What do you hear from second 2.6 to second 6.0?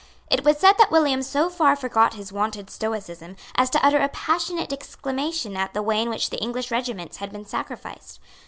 stoicism as to utter a passionate exclamation at the